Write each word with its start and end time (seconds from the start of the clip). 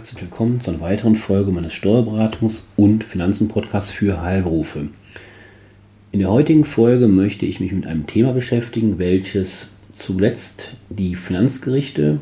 Herzlich 0.00 0.22
willkommen 0.22 0.62
zu 0.62 0.70
einer 0.70 0.80
weiteren 0.80 1.14
Folge 1.14 1.50
meines 1.50 1.74
Steuerberatungs- 1.74 2.68
und 2.78 3.04
Finanzen-Podcasts 3.04 3.90
für 3.90 4.22
Heilberufe. 4.22 4.88
In 6.10 6.20
der 6.20 6.30
heutigen 6.30 6.64
Folge 6.64 7.06
möchte 7.06 7.44
ich 7.44 7.60
mich 7.60 7.70
mit 7.70 7.86
einem 7.86 8.06
Thema 8.06 8.32
beschäftigen, 8.32 8.98
welches 8.98 9.76
zuletzt 9.92 10.74
die 10.88 11.14
Finanzgerichte 11.16 12.18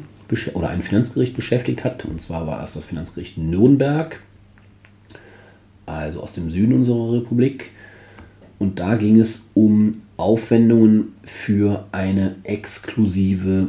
oder 0.54 0.70
ein 0.70 0.82
Finanzgericht 0.82 1.36
beschäftigt 1.36 1.84
hat. 1.84 2.04
Und 2.04 2.20
zwar 2.20 2.48
war 2.48 2.64
es 2.64 2.72
das 2.72 2.86
Finanzgericht 2.86 3.38
Nürnberg, 3.38 4.24
also 5.86 6.20
aus 6.20 6.32
dem 6.32 6.50
Süden 6.50 6.72
unserer 6.72 7.12
Republik. 7.12 7.70
Und 8.58 8.80
da 8.80 8.96
ging 8.96 9.20
es 9.20 9.50
um 9.54 9.92
Aufwendungen 10.16 11.12
für 11.22 11.86
eine 11.92 12.34
exklusive, 12.42 13.68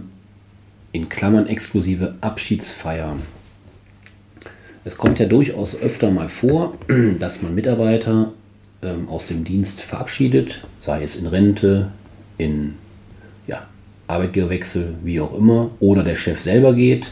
in 0.94 1.10
Klammern 1.10 1.46
exklusive 1.46 2.16
Abschiedsfeier. 2.22 3.16
Es 4.86 4.98
kommt 4.98 5.20
ja 5.20 5.26
durchaus 5.26 5.80
öfter 5.80 6.12
mal 6.12 6.30
vor, 6.30 6.74
dass 7.20 7.42
man 7.42 7.56
Mitarbeiter 7.56 8.32
ähm, 8.82 9.10
aus 9.10 9.28
dem 9.28 9.44
Dienst 9.44 9.82
verabschiedet, 9.82 10.62
sei 10.80 11.04
es 11.04 11.16
in 11.16 11.28
Rente, 11.28 11.92
in 12.38 12.76
ja, 13.48 13.68
Arbeitgeberwechsel, 14.08 14.96
wie 15.04 15.20
auch 15.20 15.38
immer, 15.38 15.72
oder 15.80 16.04
der 16.04 16.16
Chef 16.16 16.40
selber 16.40 16.74
geht. 16.74 17.08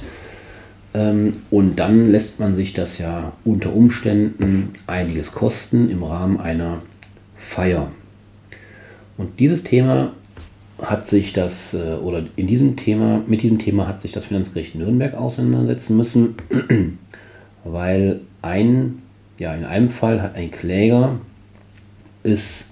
Ähm, 0.94 1.38
und 1.52 1.78
dann 1.78 2.12
lässt 2.12 2.40
man 2.40 2.56
sich 2.56 2.74
das 2.74 2.98
ja 2.98 3.34
unter 3.44 3.74
Umständen 3.74 4.70
einiges 4.88 5.34
kosten 5.34 5.90
im 5.90 6.04
Rahmen 6.04 6.40
einer 6.40 6.82
Feier. 7.38 7.92
Und 9.18 9.40
dieses 9.40 9.64
Thema 9.64 10.14
hat 10.82 11.08
sich 11.08 11.34
das, 11.34 11.74
äh, 11.74 11.96
oder 11.96 12.24
in 12.36 12.48
diesem 12.48 12.76
Thema, 12.76 13.24
mit 13.28 13.42
diesem 13.42 13.60
Thema 13.60 13.88
hat 13.88 14.02
sich 14.02 14.12
das 14.12 14.26
Finanzgericht 14.26 14.76
Nürnberg 14.76 15.16
auseinandersetzen 15.16 15.98
müssen, 15.98 16.36
weil 17.72 18.22
ein, 18.42 19.02
ja, 19.40 19.54
in 19.54 19.66
einem 19.66 19.90
Fall 19.90 20.22
hat 20.22 20.36
ein 20.36 20.52
Kläger 20.52 21.20
es 22.24 22.72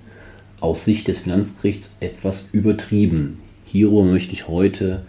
aus 0.59 0.85
Sicht 0.85 1.07
des 1.07 1.19
Finanzgerichts 1.19 1.97
etwas 1.99 2.49
übertrieben. 2.51 3.39
Hierüber 3.65 4.03
möchte 4.03 4.33
ich 4.33 4.47
heute 4.47 5.05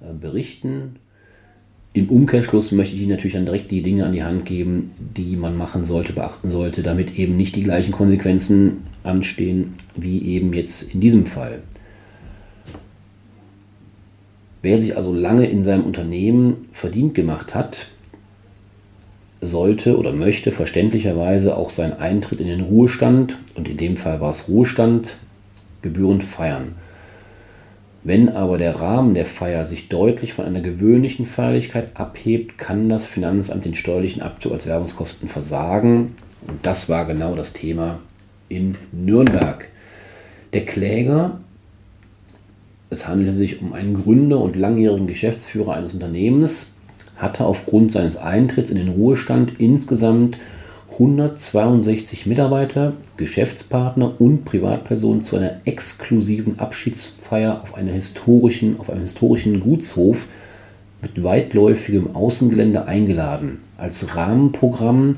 äh, 0.00 0.12
berichten. 0.14 0.96
Im 1.94 2.08
Umkehrschluss 2.08 2.72
möchte 2.72 2.94
ich 2.94 3.02
Ihnen 3.02 3.10
natürlich 3.10 3.34
dann 3.34 3.44
direkt 3.44 3.70
die 3.70 3.82
Dinge 3.82 4.06
an 4.06 4.12
die 4.12 4.24
Hand 4.24 4.46
geben, 4.46 4.92
die 4.98 5.36
man 5.36 5.56
machen 5.56 5.84
sollte, 5.84 6.14
beachten 6.14 6.50
sollte, 6.50 6.82
damit 6.82 7.18
eben 7.18 7.36
nicht 7.36 7.54
die 7.54 7.64
gleichen 7.64 7.92
Konsequenzen 7.92 8.84
anstehen 9.02 9.74
wie 9.94 10.22
eben 10.22 10.54
jetzt 10.54 10.94
in 10.94 11.00
diesem 11.00 11.26
Fall. 11.26 11.62
Wer 14.62 14.78
sich 14.78 14.96
also 14.96 15.12
lange 15.12 15.46
in 15.46 15.62
seinem 15.62 15.84
Unternehmen 15.84 16.68
verdient 16.72 17.14
gemacht 17.14 17.54
hat, 17.54 17.88
sollte 19.42 19.98
oder 19.98 20.12
möchte 20.12 20.52
verständlicherweise 20.52 21.56
auch 21.56 21.68
seinen 21.68 21.94
Eintritt 21.94 22.40
in 22.40 22.46
den 22.46 22.62
Ruhestand, 22.62 23.36
und 23.54 23.68
in 23.68 23.76
dem 23.76 23.96
Fall 23.96 24.20
war 24.20 24.30
es 24.30 24.48
Ruhestand, 24.48 25.16
gebührend 25.82 26.22
feiern. 26.22 26.76
Wenn 28.04 28.28
aber 28.28 28.56
der 28.56 28.80
Rahmen 28.80 29.14
der 29.14 29.26
Feier 29.26 29.64
sich 29.64 29.88
deutlich 29.88 30.32
von 30.32 30.44
einer 30.44 30.60
gewöhnlichen 30.60 31.26
Feierlichkeit 31.26 32.00
abhebt, 32.00 32.56
kann 32.56 32.88
das 32.88 33.06
Finanzamt 33.06 33.64
den 33.64 33.74
steuerlichen 33.74 34.22
Abzug 34.22 34.52
als 34.52 34.66
Werbungskosten 34.66 35.28
versagen. 35.28 36.14
Und 36.46 36.64
das 36.64 36.88
war 36.88 37.04
genau 37.04 37.34
das 37.34 37.52
Thema 37.52 38.00
in 38.48 38.76
Nürnberg. 38.92 39.68
Der 40.52 40.66
Kläger, 40.66 41.40
es 42.90 43.06
handelte 43.08 43.32
sich 43.32 43.60
um 43.60 43.72
einen 43.72 44.02
Gründer 44.02 44.40
und 44.40 44.56
langjährigen 44.56 45.06
Geschäftsführer 45.06 45.74
eines 45.74 45.94
Unternehmens, 45.94 46.78
hatte 47.22 47.46
aufgrund 47.46 47.92
seines 47.92 48.16
Eintritts 48.16 48.70
in 48.70 48.76
den 48.76 48.88
Ruhestand 48.88 49.58
insgesamt 49.58 50.38
162 50.92 52.26
Mitarbeiter, 52.26 52.92
Geschäftspartner 53.16 54.20
und 54.20 54.44
Privatpersonen 54.44 55.24
zu 55.24 55.36
einer 55.36 55.60
exklusiven 55.64 56.58
Abschiedsfeier 56.58 57.62
auf, 57.62 57.74
einer 57.74 57.92
historischen, 57.92 58.78
auf 58.78 58.90
einem 58.90 59.02
historischen 59.02 59.60
Gutshof 59.60 60.28
mit 61.00 61.22
weitläufigem 61.22 62.14
Außengelände 62.14 62.86
eingeladen. 62.86 63.58
Als 63.78 64.14
Rahmenprogramm 64.14 65.14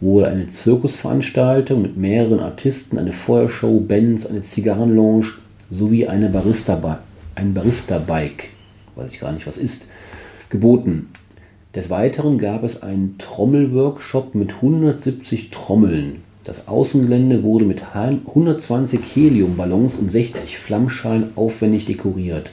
wurde 0.00 0.28
eine 0.28 0.48
Zirkusveranstaltung 0.48 1.82
mit 1.82 1.96
mehreren 1.96 2.40
Artisten, 2.40 2.98
eine 2.98 3.12
Feuershow, 3.12 3.80
Bands, 3.80 4.26
eine 4.26 4.40
Zigarrenlounge 4.40 5.26
sowie 5.70 6.06
eine 6.06 6.28
Barista 6.28 7.00
ein 7.34 7.54
Barista-Bike, 7.54 8.50
weiß 8.94 9.12
ich 9.12 9.20
gar 9.20 9.32
nicht 9.32 9.46
was 9.46 9.58
ist, 9.58 9.88
geboten. 10.50 11.08
Des 11.74 11.90
Weiteren 11.90 12.38
gab 12.38 12.62
es 12.62 12.82
einen 12.82 13.16
Trommelworkshop 13.18 14.36
mit 14.36 14.54
170 14.54 15.50
Trommeln. 15.50 16.22
Das 16.44 16.68
Außengelände 16.68 17.42
wurde 17.42 17.64
mit 17.64 17.82
120 17.94 19.00
Heliumballons 19.14 19.96
und 19.96 20.12
60 20.12 20.58
Flammschalen 20.58 21.32
aufwendig 21.34 21.86
dekoriert. 21.86 22.50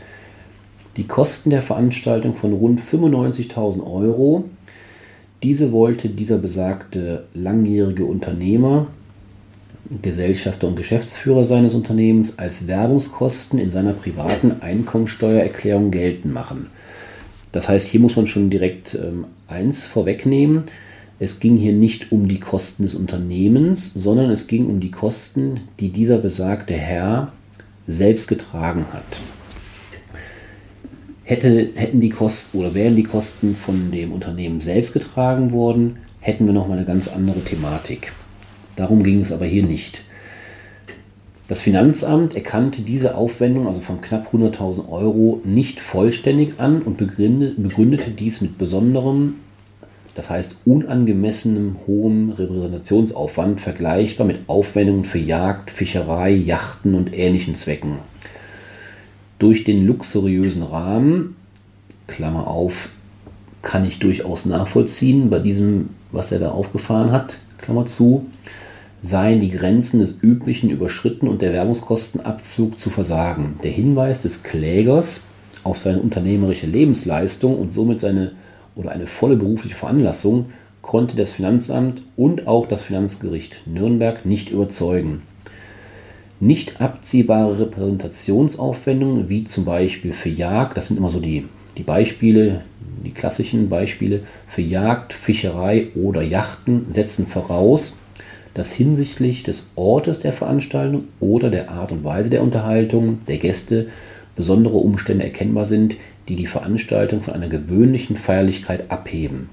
Die 0.98 1.06
Kosten 1.06 1.52
der 1.52 1.62
Veranstaltung 1.62 2.34
von 2.34 2.54
rund 2.54 2.82
95.000 2.82 3.86
Euro. 3.86 4.46
Diese 5.44 5.72
wollte 5.72 6.10
dieser 6.10 6.38
besagte 6.38 7.26
langjährige 7.34 8.06
Unternehmer, 8.06 8.88
Gesellschafter 10.02 10.68
und 10.68 10.78
Geschäftsführer 10.78 11.46
seines 11.46 11.74
Unternehmens 11.76 12.40
als 12.40 12.68
Werbungskosten 12.68 13.60
in 13.60 13.70
seiner 13.70 13.94
privaten 13.94 14.62
Einkommensteuererklärung 14.62 15.92
geltend 15.92 16.34
machen. 16.34 16.68
Das 17.52 17.68
heißt, 17.68 17.88
hier 17.88 18.00
muss 18.00 18.16
man 18.16 18.28
schon 18.28 18.50
direkt 18.50 18.96
ähm, 18.96 19.26
eins 19.48 19.86
vorwegnehmen. 19.86 20.64
Es 21.20 21.40
ging 21.40 21.58
hier 21.58 21.74
nicht 21.74 22.12
um 22.12 22.28
die 22.28 22.40
Kosten 22.40 22.84
des 22.84 22.96
Unternehmens, 22.96 23.94
sondern 23.94 24.32
es 24.32 24.48
ging 24.48 24.68
um 24.68 24.80
die 24.80 24.92
Kosten, 24.92 25.62
die 25.80 25.90
dieser 25.90 26.18
besagte 26.18 26.74
Herr 26.74 27.32
selbst 27.88 28.28
getragen 28.28 28.86
hat. 28.92 29.20
Hätte, 31.24 31.70
hätten 31.76 32.02
die 32.02 32.10
Kosten 32.10 32.58
oder 32.58 32.74
wären 32.74 32.96
die 32.96 33.04
Kosten 33.04 33.56
von 33.56 33.92
dem 33.92 34.12
Unternehmen 34.12 34.62
selbst 34.62 34.94
getragen 34.94 35.52
worden, 35.52 35.98
hätten 36.20 36.46
wir 36.46 36.54
nochmal 36.54 36.78
eine 36.78 36.88
ganz 36.88 37.08
andere 37.08 37.42
Thematik. 37.42 38.14
Darum 38.76 39.04
ging 39.04 39.22
es 39.22 39.32
aber 39.32 39.46
hier 39.46 39.64
nicht. 39.64 40.02
Das 41.52 41.60
Finanzamt 41.60 42.34
erkannte 42.34 42.82
diese 42.82 43.16
Aufwendung, 43.16 43.68
also 43.68 43.82
von 43.82 44.00
knapp 44.00 44.34
100.000 44.34 44.88
Euro, 44.88 45.42
nicht 45.44 45.82
vollständig 45.82 46.62
an 46.62 46.82
und 46.82 46.96
begründete 46.96 48.12
dies 48.12 48.40
mit 48.40 48.58
besonderem, 48.58 49.34
das 50.16 50.30
heißt 50.30 50.56
unangemessenem 50.64 51.76
hohem 51.86 52.30
Repräsentationsaufwand, 52.30 53.60
vergleichbar 53.60 54.26
mit 54.26 54.48
Aufwendungen 54.48 55.04
für 55.04 55.20
Jagd, 55.20 55.72
Fischerei, 55.72 56.32
Yachten 56.32 56.96
und 56.96 57.14
ähnlichen 57.14 57.56
Zwecken. 57.56 57.98
Durch 59.38 59.66
den 59.66 59.86
luxuriösen 59.86 60.64
Rahmen, 60.64 61.36
Klammer 62.08 62.48
auf, 62.48 62.92
kann 63.62 63.86
ich 63.86 64.00
durchaus 64.00 64.46
nachvollziehen 64.46 65.30
bei 65.30 65.40
diesem, 65.40 65.90
was 66.14 66.32
er 66.32 66.40
da 66.40 66.52
aufgefahren 66.52 67.12
hat, 67.12 67.40
Klammer 67.58 67.88
zu, 67.88 68.26
seien 69.02 69.42
die 69.42 69.50
Grenzen 69.50 70.00
des 70.00 70.22
Üblichen 70.22 70.70
überschritten 70.70 71.28
und 71.28 71.42
der 71.42 71.54
Werbungskostenabzug 71.54 72.78
zu 72.78 72.90
versagen. 72.90 73.56
Der 73.64 73.72
Hinweis 73.72 74.22
des 74.22 74.44
Klägers 74.44 75.26
auf 75.64 75.80
seine 75.80 76.00
unternehmerische 76.00 76.68
Lebensleistung 76.68 77.58
und 77.58 77.74
somit 77.74 78.00
seine 78.00 78.34
oder 78.76 78.92
eine 78.92 79.08
volle 79.08 79.36
berufliche 79.36 79.76
Veranlassung 79.76 80.48
konnte 80.82 81.16
das 81.16 81.32
Finanzamt 81.32 82.02
und 82.16 82.48
auch 82.48 82.68
das 82.68 82.84
Finanzgericht 82.84 83.68
Nürnberg 83.68 84.26
nicht 84.26 84.50
überzeugen. 84.50 85.22
Nicht 86.40 86.82
abziehbare 86.82 87.60
Repräsentationsaufwendungen, 87.60 89.30
wie 89.30 89.44
zum 89.44 89.66
Beispiel 89.66 90.12
für 90.12 90.30
Jagd, 90.30 90.78
das 90.78 90.88
sind 90.88 90.98
immer 90.98 91.12
so 91.12 91.20
die, 91.20 91.46
die 91.78 91.84
Beispiele, 91.84 92.62
die 93.06 93.12
klassischen 93.12 93.70
Beispiele, 93.70 94.24
für 94.48 94.64
Jagd, 94.64 95.14
Fischerei 95.14 95.90
oder 95.96 96.24
Yachten 96.24 96.88
setzen 96.92 97.28
voraus, 97.28 98.00
dass 98.54 98.72
hinsichtlich 98.72 99.44
des 99.44 99.72
Ortes 99.76 100.20
der 100.20 100.34
Veranstaltung 100.34 101.06
oder 101.20 101.50
der 101.50 101.72
Art 101.72 101.92
und 101.92 102.04
Weise 102.04 102.30
der 102.30 102.44
Unterhaltung 102.44 103.20
der 103.28 103.38
Gäste 103.38 103.86
besondere 104.36 104.78
Umstände 104.78 105.24
erkennbar 105.24 105.66
sind, 105.66 105.96
die 106.28 106.36
die 106.36 106.48
Veranstaltung 106.48 107.22
von 107.22 107.34
einer 107.34 107.48
gewöhnlichen 107.48 108.16
Feierlichkeit 108.16 108.90
abheben. 108.90 109.50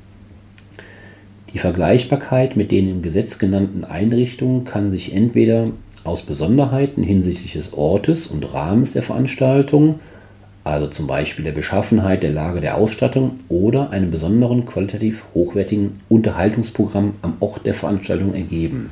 Die 1.53 1.59
Vergleichbarkeit 1.59 2.56
mit 2.56 2.71
den 2.71 2.91
im 2.91 3.03
Gesetz 3.03 3.39
genannten 3.39 3.85
Einrichtungen 3.85 4.65
kann 4.65 4.93
sich 4.93 5.15
entweder 5.15 5.65
aus 6.05 6.23
Besonderheiten 6.23 7.03
hinsichtlich 7.03 7.55
des 7.55 7.75
Ortes 7.75 8.27
und 8.27 8.53
Rahmens 8.53 8.93
der 8.93 9.03
Veranstaltung 9.03 10.00
also 10.69 10.87
zum 10.87 11.06
Beispiel 11.06 11.44
der 11.44 11.53
Beschaffenheit 11.53 12.23
der 12.23 12.31
Lage 12.31 12.61
der 12.61 12.76
Ausstattung 12.76 13.32
oder 13.49 13.91
einem 13.91 14.11
besonderen 14.11 14.67
qualitativ 14.67 15.25
hochwertigen 15.35 15.93
Unterhaltungsprogramm 16.09 17.15
am 17.23 17.35
Ort 17.41 17.67
der 17.67 17.75
Veranstaltung 17.75 18.35
ergeben. 18.35 18.91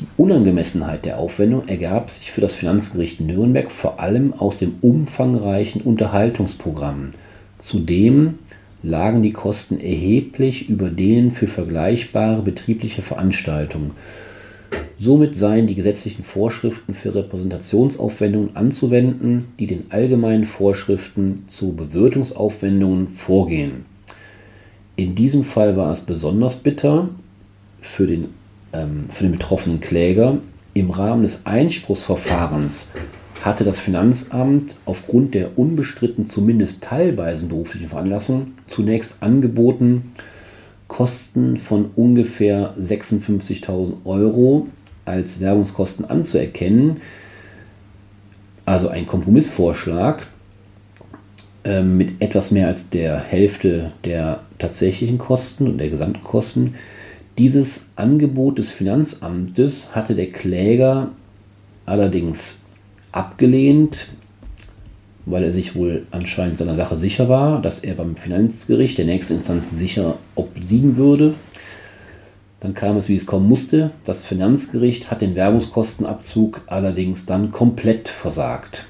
Die 0.00 0.06
Unangemessenheit 0.16 1.04
der 1.04 1.18
Aufwendung 1.18 1.66
ergab 1.66 2.10
sich 2.10 2.30
für 2.30 2.40
das 2.40 2.52
Finanzgericht 2.52 3.20
Nürnberg 3.20 3.72
vor 3.72 3.98
allem 3.98 4.32
aus 4.32 4.58
dem 4.58 4.76
umfangreichen 4.80 5.80
Unterhaltungsprogramm, 5.80 7.10
zu 7.58 7.80
dem 7.80 8.38
lagen 8.82 9.22
die 9.22 9.32
Kosten 9.32 9.80
erheblich 9.80 10.68
über 10.68 10.90
denen 10.90 11.32
für 11.32 11.48
vergleichbare 11.48 12.42
betriebliche 12.42 13.02
Veranstaltungen. 13.02 13.90
Somit 14.98 15.36
seien 15.36 15.68
die 15.68 15.76
gesetzlichen 15.76 16.24
Vorschriften 16.24 16.92
für 16.92 17.14
Repräsentationsaufwendungen 17.14 18.56
anzuwenden, 18.56 19.44
die 19.58 19.68
den 19.68 19.86
allgemeinen 19.90 20.44
Vorschriften 20.44 21.44
zu 21.48 21.76
Bewirtungsaufwendungen 21.76 23.08
vorgehen. 23.08 23.84
In 24.96 25.14
diesem 25.14 25.44
Fall 25.44 25.76
war 25.76 25.92
es 25.92 26.00
besonders 26.00 26.56
bitter 26.56 27.10
für 27.80 28.08
den, 28.08 28.30
ähm, 28.72 29.04
für 29.10 29.22
den 29.22 29.32
betroffenen 29.32 29.80
Kläger. 29.80 30.38
Im 30.74 30.90
Rahmen 30.90 31.22
des 31.22 31.46
Einspruchsverfahrens 31.46 32.94
hatte 33.42 33.62
das 33.62 33.78
Finanzamt 33.78 34.76
aufgrund 34.84 35.34
der 35.34 35.56
unbestritten 35.56 36.26
zumindest 36.26 36.82
teilweisen 36.82 37.48
beruflichen 37.48 37.88
Veranlassung 37.88 38.48
zunächst 38.66 39.22
angeboten, 39.22 40.12
Kosten 40.88 41.58
von 41.58 41.90
ungefähr 41.94 42.74
56.000 42.78 44.04
Euro 44.04 44.66
als 45.04 45.40
Werbungskosten 45.40 46.06
anzuerkennen. 46.06 46.98
Also 48.64 48.88
ein 48.88 49.06
Kompromissvorschlag 49.06 50.26
äh, 51.64 51.82
mit 51.82 52.20
etwas 52.20 52.50
mehr 52.50 52.66
als 52.66 52.90
der 52.90 53.18
Hälfte 53.20 53.92
der 54.04 54.40
tatsächlichen 54.58 55.18
Kosten 55.18 55.66
und 55.66 55.78
der 55.78 55.90
gesamten 55.90 56.24
Kosten. 56.24 56.74
Dieses 57.38 57.90
Angebot 57.96 58.58
des 58.58 58.70
Finanzamtes 58.70 59.94
hatte 59.94 60.14
der 60.14 60.32
Kläger 60.32 61.10
allerdings 61.86 62.66
abgelehnt, 63.12 64.08
weil 65.30 65.44
er 65.44 65.52
sich 65.52 65.74
wohl 65.74 66.06
anscheinend 66.10 66.58
seiner 66.58 66.74
Sache 66.74 66.96
sicher 66.96 67.28
war, 67.28 67.60
dass 67.62 67.80
er 67.80 67.94
beim 67.94 68.16
Finanzgericht 68.16 68.98
der 68.98 69.04
nächsten 69.04 69.34
Instanz 69.34 69.70
sicher 69.70 70.16
obsiegen 70.34 70.96
würde. 70.96 71.34
Dann 72.60 72.74
kam 72.74 72.96
es, 72.96 73.08
wie 73.08 73.16
es 73.16 73.26
kommen 73.26 73.48
musste. 73.48 73.90
Das 74.04 74.24
Finanzgericht 74.24 75.10
hat 75.10 75.20
den 75.20 75.36
Werbungskostenabzug 75.36 76.62
allerdings 76.66 77.24
dann 77.24 77.52
komplett 77.52 78.08
versagt. 78.08 78.86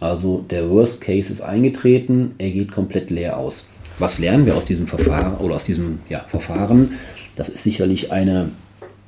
Also 0.00 0.44
der 0.48 0.70
Worst 0.70 1.00
Case 1.00 1.32
ist 1.32 1.40
eingetreten, 1.40 2.34
er 2.38 2.50
geht 2.50 2.70
komplett 2.70 3.10
leer 3.10 3.36
aus. 3.36 3.68
Was 3.98 4.20
lernen 4.20 4.46
wir 4.46 4.56
aus 4.56 4.64
diesem 4.64 4.86
Verfahren 4.86 5.36
oder 5.38 5.56
aus 5.56 5.64
diesem 5.64 5.98
ja, 6.08 6.24
Verfahren? 6.28 6.92
Das 7.34 7.48
ist 7.48 7.64
sicherlich 7.64 8.12
eine 8.12 8.50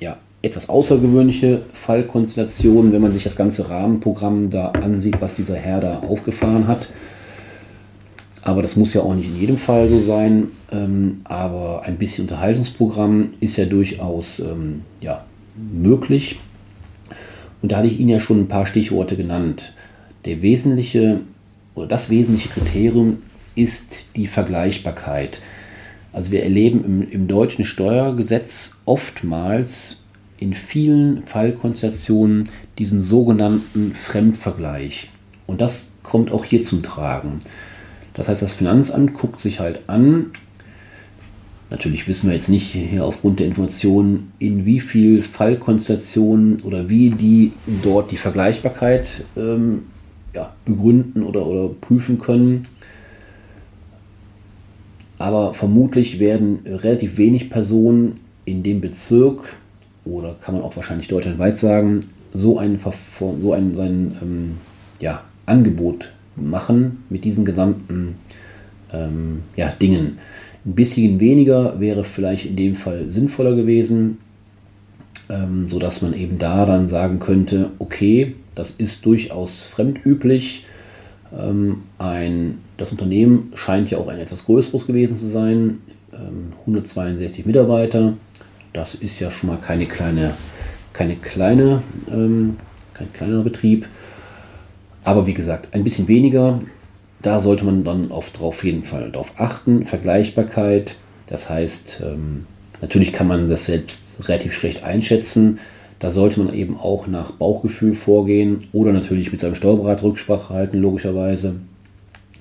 ja, 0.01 0.17
etwas 0.41 0.69
außergewöhnliche 0.69 1.61
Fallkonstellation, 1.73 2.91
wenn 2.91 3.01
man 3.01 3.13
sich 3.13 3.23
das 3.23 3.35
ganze 3.35 3.69
Rahmenprogramm 3.69 4.49
da 4.49 4.69
ansieht, 4.69 5.21
was 5.21 5.35
dieser 5.35 5.55
Herr 5.55 5.79
da 5.79 5.99
aufgefahren 5.99 6.67
hat. 6.67 6.89
Aber 8.41 8.63
das 8.63 8.75
muss 8.75 8.93
ja 8.93 9.01
auch 9.01 9.13
nicht 9.13 9.27
in 9.27 9.39
jedem 9.39 9.57
Fall 9.57 9.87
so 9.87 9.99
sein. 9.99 10.47
Ähm, 10.71 11.21
aber 11.25 11.83
ein 11.85 11.97
bisschen 11.97 12.23
Unterhaltungsprogramm 12.23 13.33
ist 13.39 13.57
ja 13.57 13.65
durchaus 13.65 14.39
ähm, 14.39 14.81
ja, 14.99 15.25
möglich. 15.55 16.39
Und 17.61 17.71
da 17.71 17.77
hatte 17.77 17.87
ich 17.87 17.99
Ihnen 17.99 18.09
ja 18.09 18.19
schon 18.19 18.39
ein 18.39 18.47
paar 18.47 18.65
Stichworte 18.65 19.15
genannt. 19.15 19.73
Der 20.25 20.41
wesentliche 20.41 21.19
oder 21.75 21.87
das 21.87 22.09
wesentliche 22.09 22.49
Kriterium 22.49 23.19
ist 23.55 24.15
die 24.15 24.27
Vergleichbarkeit. 24.27 25.39
Also 26.13 26.31
wir 26.31 26.43
erleben 26.43 26.83
im, 26.83 27.09
im 27.09 27.27
deutschen 27.27 27.63
Steuergesetz 27.63 28.81
oftmals 28.85 30.00
in 30.41 30.55
vielen 30.55 31.21
Fallkonstellationen 31.21 32.49
diesen 32.79 33.01
sogenannten 33.01 33.93
Fremdvergleich. 33.93 35.09
Und 35.45 35.61
das 35.61 35.93
kommt 36.01 36.31
auch 36.31 36.43
hier 36.43 36.63
zum 36.63 36.81
Tragen. 36.81 37.41
Das 38.15 38.27
heißt, 38.27 38.41
das 38.41 38.51
Finanzamt 38.51 39.13
guckt 39.13 39.39
sich 39.39 39.59
halt 39.59 39.87
an, 39.87 40.31
natürlich 41.69 42.07
wissen 42.07 42.27
wir 42.27 42.35
jetzt 42.35 42.49
nicht 42.49 42.73
hier 42.73 43.05
aufgrund 43.05 43.39
der 43.39 43.45
Informationen, 43.45 44.33
in 44.39 44.65
wie 44.65 44.79
viel 44.79 45.21
Fallkonstellationen 45.21 46.61
oder 46.63 46.89
wie 46.89 47.11
die 47.11 47.53
dort 47.83 48.11
die 48.11 48.17
Vergleichbarkeit 48.17 49.23
ähm, 49.37 49.83
ja, 50.33 50.53
begründen 50.65 51.21
oder, 51.21 51.45
oder 51.45 51.69
prüfen 51.69 52.19
können. 52.19 52.67
Aber 55.19 55.53
vermutlich 55.53 56.17
werden 56.17 56.61
relativ 56.65 57.17
wenig 57.17 57.51
Personen 57.51 58.19
in 58.43 58.63
dem 58.63 58.81
Bezirk 58.81 59.60
oder 60.05 60.35
kann 60.41 60.55
man 60.55 60.63
auch 60.63 60.75
wahrscheinlich 60.75 61.07
deutschlandweit 61.07 61.57
sagen, 61.57 62.01
so 62.33 62.57
ein, 62.57 62.79
so 63.19 63.53
ein, 63.53 64.17
ähm, 64.21 64.57
ja, 64.99 65.23
Angebot 65.45 66.11
machen 66.35 67.03
mit 67.09 67.25
diesen 67.25 67.45
gesamten 67.45 68.15
ähm, 68.93 69.43
ja, 69.55 69.69
Dingen. 69.69 70.17
Ein 70.65 70.73
bisschen 70.73 71.19
weniger 71.19 71.79
wäre 71.79 72.03
vielleicht 72.03 72.45
in 72.45 72.55
dem 72.55 72.75
Fall 72.75 73.09
sinnvoller 73.09 73.55
gewesen, 73.55 74.19
ähm, 75.29 75.67
sodass 75.69 76.01
man 76.01 76.13
eben 76.13 76.37
da 76.37 76.65
dann 76.65 76.87
sagen 76.87 77.19
könnte, 77.19 77.71
okay, 77.79 78.35
das 78.55 78.71
ist 78.71 79.05
durchaus 79.05 79.63
fremdüblich. 79.63 80.65
Ähm, 81.37 81.83
ein, 81.97 82.59
das 82.77 82.91
Unternehmen 82.91 83.51
scheint 83.55 83.89
ja 83.89 83.97
auch 83.97 84.07
ein 84.07 84.19
etwas 84.19 84.45
größeres 84.45 84.87
gewesen 84.87 85.17
zu 85.17 85.27
sein, 85.27 85.79
ähm, 86.13 86.53
162 86.61 87.45
Mitarbeiter 87.45 88.13
das 88.73 88.95
ist 88.95 89.19
ja 89.19 89.31
schon 89.31 89.49
mal 89.49 89.57
keine 89.57 89.85
kleine, 89.85 90.35
keine 90.93 91.15
kleine, 91.15 91.81
ähm, 92.09 92.57
kein 92.93 93.11
kleinerer 93.13 93.43
Betrieb. 93.43 93.87
Aber 95.03 95.27
wie 95.27 95.33
gesagt, 95.33 95.73
ein 95.73 95.83
bisschen 95.83 96.07
weniger. 96.07 96.61
Da 97.21 97.39
sollte 97.39 97.65
man 97.65 97.83
dann 97.83 98.11
auf, 98.11 98.31
auf 98.41 98.63
jeden 98.63 98.83
Fall 98.83 99.11
darauf 99.11 99.33
achten. 99.37 99.85
Vergleichbarkeit. 99.85 100.95
Das 101.27 101.49
heißt, 101.49 102.01
ähm, 102.03 102.45
natürlich 102.81 103.13
kann 103.13 103.27
man 103.27 103.49
das 103.49 103.65
selbst 103.65 104.27
relativ 104.27 104.53
schlecht 104.53 104.83
einschätzen. 104.83 105.59
Da 105.99 106.09
sollte 106.09 106.41
man 106.41 106.53
eben 106.53 106.77
auch 106.77 107.05
nach 107.05 107.31
Bauchgefühl 107.31 107.93
vorgehen 107.93 108.63
oder 108.71 108.91
natürlich 108.91 109.31
mit 109.31 109.39
seinem 109.39 109.53
Steuerberater 109.53 110.03
Rücksprache 110.03 110.51
halten, 110.51 110.79
logischerweise. 110.79 111.57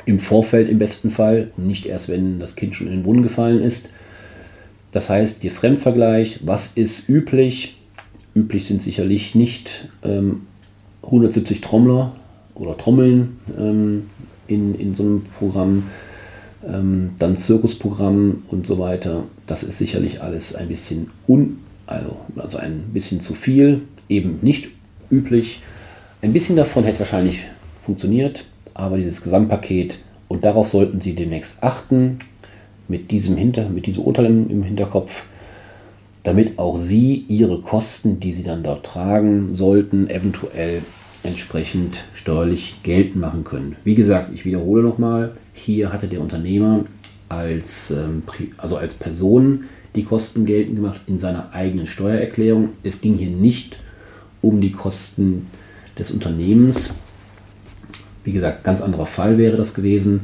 Im 0.07 0.19
Vorfeld 0.19 0.71
im 0.71 0.79
besten 0.79 1.11
Fall 1.11 1.51
und 1.59 1.67
nicht 1.67 1.85
erst, 1.85 2.09
wenn 2.09 2.41
das 2.41 2.57
Kind 2.57 2.75
schon 2.75 2.87
in 2.87 2.95
den 2.95 3.03
Brunnen 3.03 3.23
gefallen 3.23 3.63
ist. 3.63 3.91
Das 4.93 5.09
heißt, 5.09 5.43
der 5.45 5.53
Fremdvergleich, 5.53 6.41
was 6.45 6.77
ist 6.77 7.09
üblich? 7.09 7.77
Üblich 8.35 8.67
sind 8.67 8.83
sicherlich 8.83 9.35
nicht 9.35 9.89
ähm, 10.03 10.43
170 11.03 11.61
Trommler 11.61 12.13
oder 12.55 12.77
Trommeln 12.77 13.37
ähm, 13.59 14.11
in, 14.47 14.75
in 14.75 14.95
so 14.95 15.03
einem 15.03 15.23
Programm, 15.39 15.85
ähm, 16.67 17.13
dann 17.19 17.37
Zirkusprogramm 17.37 18.43
und 18.49 18.67
so 18.67 18.79
weiter. 18.79 19.25
Das 19.47 19.63
ist 19.63 19.79
sicherlich 19.79 20.23
alles 20.23 20.55
ein 20.55 20.69
bisschen 20.69 21.11
un, 21.29 21.59
also, 21.87 22.17
also 22.37 22.59
ein 22.59 22.91
bisschen 22.93 23.21
zu 23.21 23.35
viel, 23.35 23.83
eben 24.09 24.39
nicht 24.43 24.69
üblich. 25.11 25.61
Ein 26.23 26.33
bisschen 26.33 26.57
davon 26.57 26.85
hätte 26.85 27.01
wahrscheinlich 27.01 27.41
funktioniert, 27.85 28.45
aber 28.75 28.97
dieses 28.97 29.23
Gesamtpaket 29.23 29.99
und 30.29 30.45
darauf 30.45 30.69
sollten 30.69 31.01
Sie 31.01 31.15
demnächst 31.15 31.63
achten 31.63 32.19
mit 32.91 33.11
diesem, 33.11 33.37
Hinter, 33.37 33.69
mit 33.69 33.87
diesem 33.87 34.03
Urteil 34.03 34.27
im 34.27 34.63
Hinterkopf, 34.65 35.23
damit 36.25 36.59
auch 36.59 36.77
Sie 36.77 37.25
Ihre 37.29 37.61
Kosten, 37.61 38.21
die 38.21 38.35
Sie 38.35 38.43
dann 38.43 38.63
dort 38.63 38.85
tragen 38.85 39.53
sollten, 39.53 40.11
eventuell 40.11 40.83
entsprechend 41.23 41.99
steuerlich 42.15 42.83
geltend 42.83 43.17
machen 43.17 43.45
können. 43.45 43.77
Wie 43.85 43.95
gesagt, 43.95 44.31
ich 44.35 44.45
wiederhole 44.45 44.83
nochmal, 44.83 45.33
hier 45.53 45.93
hatte 45.93 46.09
der 46.09 46.21
Unternehmer 46.21 46.85
als, 47.29 47.91
ähm, 47.91 48.23
also 48.57 48.77
als 48.77 48.95
Person 48.95 49.65
die 49.95 50.05
Kosten 50.05 50.47
geltend 50.47 50.77
gemacht 50.77 51.01
in 51.07 51.19
seiner 51.19 51.53
eigenen 51.53 51.87
Steuererklärung. 51.87 52.71
Es 52.83 53.01
ging 53.01 53.17
hier 53.17 53.31
nicht 53.31 53.77
um 54.43 54.61
die 54.61 54.73
Kosten 54.73 55.47
des 55.99 56.11
Unternehmens. 56.11 56.97
Wie 58.25 58.33
gesagt, 58.33 58.65
ganz 58.65 58.81
anderer 58.81 59.07
Fall 59.07 59.39
wäre 59.39 59.57
das 59.57 59.75
gewesen. 59.75 60.23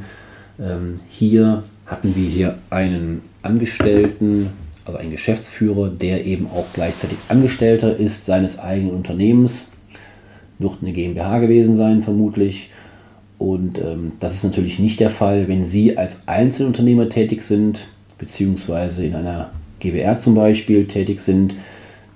Ähm, 0.59 0.95
hier 1.09 1.63
hatten 1.87 2.15
wir 2.15 2.29
hier 2.29 2.59
einen 2.71 3.23
Angestellten, 3.43 4.51
also 4.85 4.99
einen 4.99 5.13
Geschäftsführer, 5.13 5.89
der 5.89 6.27
eben 6.27 6.47
auch 6.47 6.67
gleichzeitig 6.75 7.19
Angestellter 7.29 7.97
ist 7.97 8.27
seines 8.27 8.59
eigenen 8.59 8.95
Unternehmens. 8.95 9.73
Wird 10.59 10.79
eine 10.83 10.93
GmbH 10.93 11.39
gewesen 11.39 11.77
sein, 11.77 12.03
vermutlich. 12.03 12.71
Und 13.39 13.79
ähm, 13.79 14.13
das 14.21 14.35
ist 14.35 14.45
natürlich 14.45 14.79
nicht 14.79 15.01
der 15.01 15.11
Fall, 15.11 15.49
wenn 15.49 15.65
Sie 15.65 15.99
als 15.99 16.27
Einzelunternehmer 16.27 17.09
tätig 17.09 17.43
sind, 17.43 17.87
beziehungsweise 18.19 19.05
in 19.05 19.15
einer 19.15 19.51
GBR 19.79 20.19
zum 20.19 20.35
Beispiel 20.35 20.87
tätig 20.87 21.21
sind, 21.21 21.55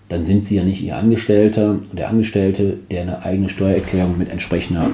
dann 0.09 0.25
sind 0.25 0.47
Sie 0.47 0.57
ja 0.57 0.65
nicht 0.65 0.83
Ihr 0.83 0.97
Angestellter. 0.97 1.79
Der 1.93 2.09
Angestellte, 2.09 2.79
der 2.91 3.03
eine 3.03 3.25
eigene 3.25 3.49
Steuererklärung 3.49 4.19
mit 4.19 4.31
entsprechender 4.31 4.87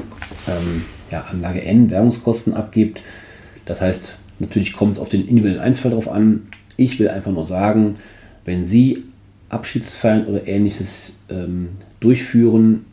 ähm, 0.48 0.82
ja, 1.10 1.24
Anlage 1.30 1.62
N 1.62 1.90
Währungskosten 1.90 2.54
abgibt, 2.54 3.00
das 3.64 3.80
heißt, 3.80 4.16
natürlich 4.38 4.72
kommt 4.72 4.92
es 4.92 4.98
auf 4.98 5.08
den 5.08 5.26
individuellen 5.26 5.60
Einzelfall 5.60 5.92
drauf 5.92 6.08
an. 6.08 6.48
Ich 6.76 6.98
will 6.98 7.08
einfach 7.08 7.32
nur 7.32 7.44
sagen, 7.44 7.94
wenn 8.44 8.64
Sie 8.64 9.04
Abschiedsfeiern 9.48 10.26
oder 10.26 10.46
ähnliches 10.46 11.18
ähm, 11.28 11.68
durchführen, 12.00 12.84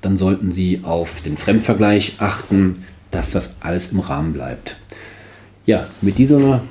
dann 0.00 0.16
sollten 0.16 0.52
Sie 0.52 0.80
auf 0.82 1.20
den 1.20 1.36
Fremdvergleich 1.36 2.14
achten, 2.18 2.84
dass 3.10 3.32
das 3.32 3.56
alles 3.60 3.92
im 3.92 4.00
Rahmen 4.00 4.32
bleibt. 4.32 4.76
Ja, 5.66 5.86
mit 6.00 6.18
dieser 6.18 6.62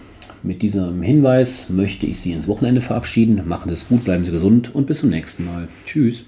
mit 0.42 0.62
diesem 0.62 1.02
Hinweis 1.02 1.70
möchte 1.70 2.06
ich 2.06 2.22
Sie 2.22 2.32
ins 2.32 2.48
Wochenende 2.48 2.80
verabschieden. 2.82 3.42
Machen 3.46 3.70
Sie 3.70 3.74
es 3.74 3.88
gut, 3.88 4.06
bleiben 4.06 4.24
Sie 4.24 4.32
gesund 4.32 4.74
und 4.74 4.88
bis 4.88 5.02
zum 5.02 5.10
nächsten 5.10 5.46
Mal. 5.46 5.68
Tschüss. 5.86 6.26